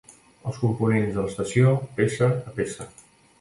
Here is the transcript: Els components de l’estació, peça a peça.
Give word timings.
Els 0.51 0.55
components 0.61 1.11
de 1.17 1.25
l’estació, 1.25 1.75
peça 2.01 2.31
a 2.31 2.55
peça. 2.59 2.89